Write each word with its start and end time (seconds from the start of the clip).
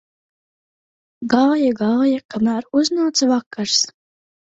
Gāja, 1.33 1.73
gāja, 1.81 2.21
kamēr 2.35 2.65
uznāca 2.81 3.29
vakars. 3.33 3.77